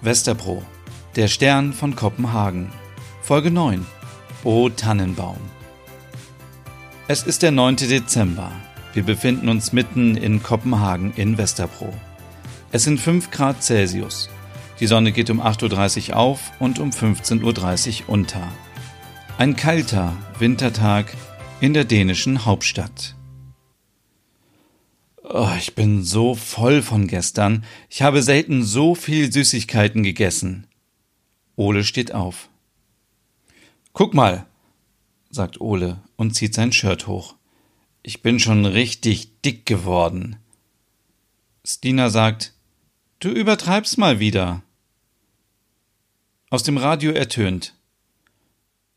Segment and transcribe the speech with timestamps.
[0.00, 0.62] Westerpro,
[1.16, 2.70] der Stern von Kopenhagen.
[3.20, 3.84] Folge 9.
[4.44, 5.38] O Tannenbaum.
[7.08, 7.76] Es ist der 9.
[7.76, 8.52] Dezember.
[8.94, 11.92] Wir befinden uns mitten in Kopenhagen in Westerpro.
[12.70, 14.28] Es sind 5 Grad Celsius.
[14.78, 18.46] Die Sonne geht um 8.30 Uhr auf und um 15.30 Uhr unter.
[19.36, 21.06] Ein kalter Wintertag
[21.60, 23.16] in der dänischen Hauptstadt.
[25.30, 27.66] Oh, ich bin so voll von gestern.
[27.90, 30.66] Ich habe selten so viel Süßigkeiten gegessen.
[31.54, 32.48] Ole steht auf.
[33.92, 34.46] Guck mal,
[35.28, 37.34] sagt Ole und zieht sein Shirt hoch.
[38.02, 40.36] Ich bin schon richtig dick geworden.
[41.62, 42.54] Stina sagt,
[43.20, 44.62] du übertreibst mal wieder.
[46.48, 47.74] Aus dem Radio ertönt.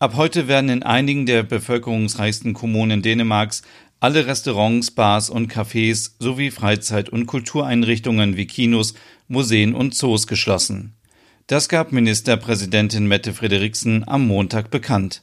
[0.00, 3.62] Ab heute werden in einigen der bevölkerungsreichsten Kommunen Dänemarks
[4.00, 8.94] alle Restaurants, Bars und Cafés sowie Freizeit- und Kultureinrichtungen wie Kinos,
[9.28, 10.94] Museen und Zoos geschlossen.
[11.46, 15.22] Das gab Ministerpräsidentin Mette Frederiksen am Montag bekannt.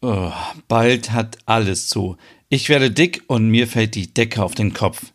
[0.00, 0.32] Oh,
[0.68, 2.16] bald hat alles zu.
[2.48, 5.12] Ich werde dick und mir fällt die Decke auf den Kopf.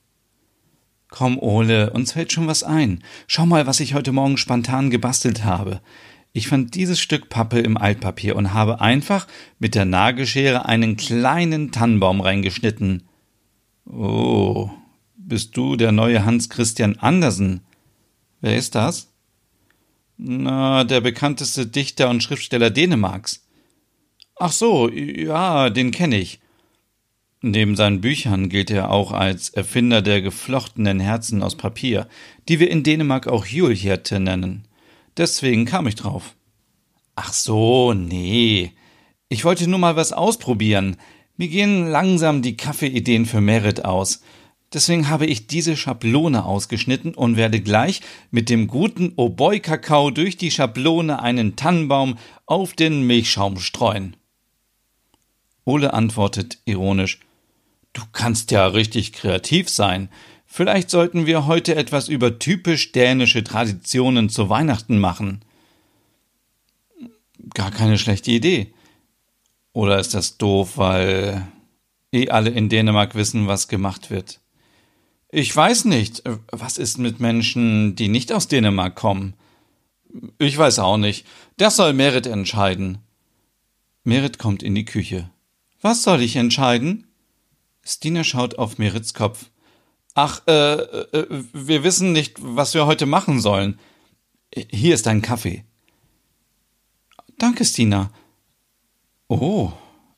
[1.09, 3.03] Komm, Ole, uns fällt schon was ein.
[3.27, 5.81] Schau mal, was ich heute Morgen spontan gebastelt habe.
[6.33, 9.27] Ich fand dieses Stück Pappe im Altpapier und habe einfach
[9.59, 13.03] mit der Nagelschere einen kleinen Tannenbaum reingeschnitten.
[13.85, 14.69] Oh,
[15.17, 17.61] bist du der neue Hans Christian Andersen?
[18.39, 19.09] Wer ist das?
[20.17, 23.45] Na, der bekannteste Dichter und Schriftsteller Dänemarks.
[24.37, 26.39] Ach so, ja, den kenne ich.
[27.41, 32.07] Neben seinen Büchern gilt er auch als Erfinder der geflochtenen Herzen aus Papier,
[32.47, 34.67] die wir in Dänemark auch Julhjerte nennen.
[35.22, 36.36] Deswegen kam ich drauf.
[37.14, 38.72] Ach so, nee.
[39.30, 40.97] Ich wollte nur mal was ausprobieren.
[41.38, 44.23] Mir gehen langsam die Kaffeeideen für Merit aus.
[44.73, 50.49] Deswegen habe ich diese Schablone ausgeschnitten und werde gleich mit dem guten Oboi-Kakao durch die
[50.49, 54.17] Schablone einen Tannenbaum auf den Milchschaum streuen.
[55.66, 57.19] Ole antwortet ironisch,
[57.93, 60.09] Du kannst ja richtig kreativ sein.
[60.54, 65.45] Vielleicht sollten wir heute etwas über typisch dänische Traditionen zu Weihnachten machen.
[67.54, 68.73] Gar keine schlechte Idee.
[69.72, 71.48] Oder ist das doof, weil
[72.12, 74.42] eh alle in Dänemark wissen, was gemacht wird?
[75.30, 76.22] Ich weiß nicht.
[76.52, 79.36] Was ist mit Menschen, die nicht aus Dänemark kommen?
[80.38, 81.26] Ich weiß auch nicht.
[81.56, 82.98] Das soll Merit entscheiden.
[84.04, 85.30] Merit kommt in die Küche.
[85.80, 87.08] Was soll ich entscheiden?
[87.86, 89.51] Stina schaut auf Merits Kopf.
[90.14, 93.80] Ach, äh, äh, wir wissen nicht, was wir heute machen sollen.
[94.54, 95.64] Hier ist dein Kaffee.
[97.38, 98.11] Danke, Stina.
[99.30, 99.71] Oh,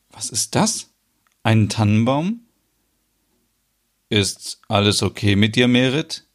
[0.10, 0.90] was ist das?
[1.44, 2.42] Ein Tannenbaum?
[4.10, 6.26] Ist alles okay mit dir, Merit?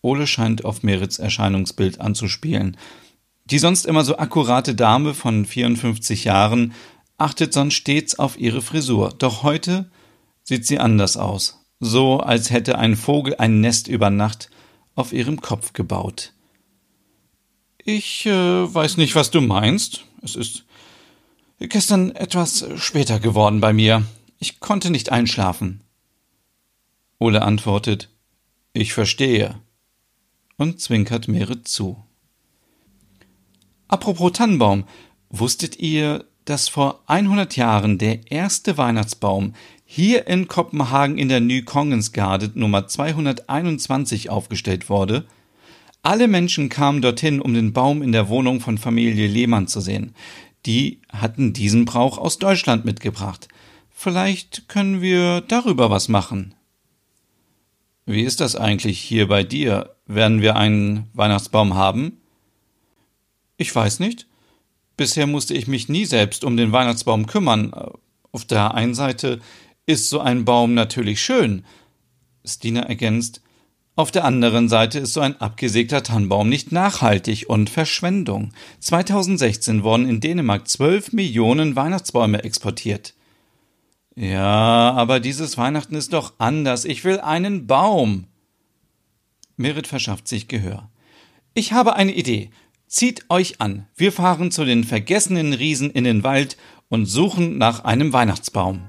[0.00, 2.76] Ole scheint auf Merits Erscheinungsbild anzuspielen.
[3.44, 6.74] Die sonst immer so akkurate Dame von 54 Jahren
[7.18, 9.14] achtet sonst stets auf ihre Frisur.
[9.16, 9.90] Doch heute
[10.42, 14.50] sieht sie anders aus so als hätte ein Vogel ein Nest über Nacht
[14.94, 16.32] auf ihrem Kopf gebaut.
[17.84, 20.04] Ich äh, weiß nicht, was du meinst.
[20.22, 20.64] Es ist
[21.58, 24.06] gestern etwas später geworden bei mir.
[24.38, 25.80] Ich konnte nicht einschlafen.
[27.18, 28.10] Ole antwortet,
[28.72, 29.58] ich verstehe
[30.58, 32.00] und zwinkert Merit zu.
[33.88, 34.84] Apropos Tannenbaum,
[35.30, 39.54] wusstet ihr, dass vor 100 Jahren der erste Weihnachtsbaum
[39.84, 45.26] hier in Kopenhagen in der Nykongensgade Nummer 221 aufgestellt wurde.
[46.02, 50.14] Alle Menschen kamen dorthin, um den Baum in der Wohnung von Familie Lehmann zu sehen.
[50.66, 53.48] Die hatten diesen Brauch aus Deutschland mitgebracht.
[53.90, 56.54] Vielleicht können wir darüber was machen.
[58.06, 59.94] Wie ist das eigentlich hier bei dir?
[60.06, 62.18] Werden wir einen Weihnachtsbaum haben?
[63.58, 64.26] Ich weiß nicht.
[64.96, 67.72] Bisher musste ich mich nie selbst um den Weihnachtsbaum kümmern.
[68.32, 69.40] Auf der einen Seite
[69.86, 71.64] ist so ein Baum natürlich schön.
[72.44, 73.42] Stina ergänzt,
[73.94, 78.52] auf der anderen Seite ist so ein abgesägter Tannenbaum nicht nachhaltig und Verschwendung.
[78.80, 83.14] 2016 wurden in Dänemark 12 Millionen Weihnachtsbäume exportiert.
[84.14, 86.86] Ja, aber dieses Weihnachten ist doch anders.
[86.86, 88.26] Ich will einen Baum.
[89.56, 90.90] Merit verschafft sich Gehör.
[91.52, 92.50] Ich habe eine Idee.
[92.92, 93.86] Zieht euch an.
[93.96, 96.58] Wir fahren zu den vergessenen Riesen in den Wald
[96.90, 98.82] und suchen nach einem Weihnachtsbaum.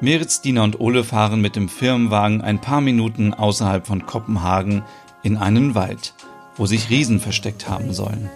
[0.00, 4.82] Meritz, Dina und Ole fahren mit dem Firmenwagen ein paar Minuten außerhalb von Kopenhagen
[5.22, 6.14] in einen Wald,
[6.56, 8.30] wo sich Riesen versteckt haben sollen.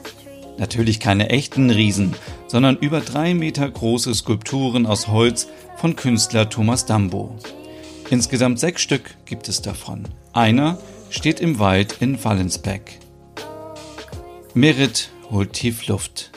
[0.59, 2.15] Natürlich keine echten Riesen,
[2.49, 7.35] sondern über drei Meter große Skulpturen aus Holz von Künstler Thomas Dambo.
[8.11, 10.05] Insgesamt sechs Stück gibt es davon.
[10.35, 10.77] Einer
[11.15, 12.99] steht im Wald in Wallensbeck.
[14.53, 16.33] Merit holt tief Luft.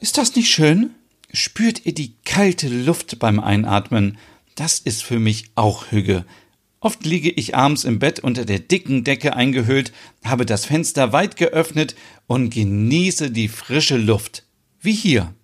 [0.00, 0.90] Ist das nicht schön?
[1.32, 4.18] Spürt ihr die kalte Luft beim Einatmen?
[4.54, 6.26] Das ist für mich auch Hüge.
[6.80, 9.92] Oft liege ich abends im Bett unter der dicken Decke eingehüllt,
[10.24, 14.44] habe das Fenster weit geöffnet und genieße die frische Luft.
[14.80, 15.34] Wie hier.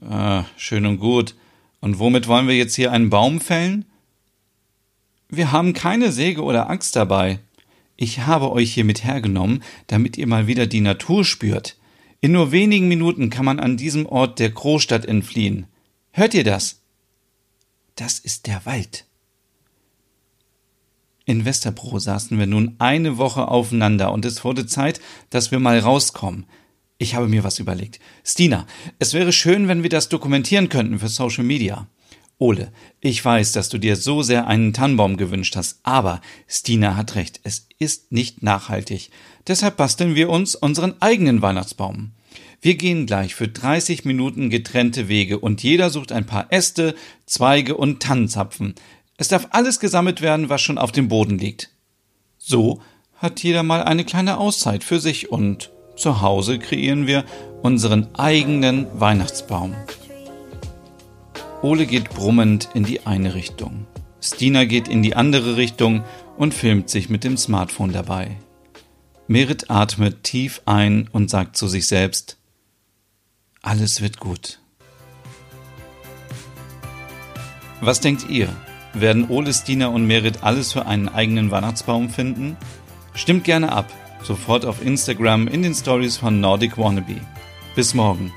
[0.00, 1.34] Ah, schön und gut.
[1.80, 3.84] Und womit wollen wir jetzt hier einen Baum fällen?
[5.28, 7.40] Wir haben keine Säge oder Axt dabei.
[7.96, 11.78] Ich habe euch hiermit hergenommen, damit ihr mal wieder die Natur spürt.
[12.20, 15.66] In nur wenigen Minuten kann man an diesem Ort der Großstadt entfliehen.
[16.12, 16.82] Hört ihr das?
[17.94, 19.06] Das ist der Wald.
[21.24, 25.00] In Westerbro saßen wir nun eine Woche aufeinander und es wurde Zeit,
[25.30, 26.46] dass wir mal rauskommen.
[26.98, 27.98] Ich habe mir was überlegt.
[28.24, 28.66] Stina,
[28.98, 31.88] es wäre schön, wenn wir das dokumentieren könnten für Social Media.
[32.38, 37.14] Ole, ich weiß, dass du dir so sehr einen Tannenbaum gewünscht hast, aber Stina hat
[37.14, 39.10] recht, es ist nicht nachhaltig.
[39.46, 42.12] Deshalb basteln wir uns unseren eigenen Weihnachtsbaum.
[42.60, 46.94] Wir gehen gleich für 30 Minuten getrennte Wege und jeder sucht ein paar Äste,
[47.24, 48.74] Zweige und Tannenzapfen.
[49.16, 51.70] Es darf alles gesammelt werden, was schon auf dem Boden liegt.
[52.36, 52.82] So
[53.16, 57.24] hat jeder mal eine kleine Auszeit für sich und zu Hause kreieren wir
[57.62, 59.74] unseren eigenen Weihnachtsbaum.
[61.62, 63.86] Ole geht brummend in die eine Richtung.
[64.20, 66.04] Stina geht in die andere Richtung
[66.36, 68.36] und filmt sich mit dem Smartphone dabei.
[69.26, 72.36] Merit atmet tief ein und sagt zu sich selbst,
[73.62, 74.60] alles wird gut.
[77.80, 78.48] Was denkt ihr?
[78.94, 82.56] Werden Ole, Stina und Merit alles für einen eigenen Weihnachtsbaum finden?
[83.14, 83.92] Stimmt gerne ab,
[84.22, 87.20] sofort auf Instagram in den Stories von Nordic Wannabe.
[87.74, 88.32] Bis morgen.